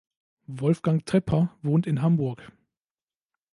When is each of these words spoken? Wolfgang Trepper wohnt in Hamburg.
Wolfgang 0.47 1.05
Trepper 1.05 1.55
wohnt 1.61 1.85
in 1.85 2.01
Hamburg. 2.01 2.51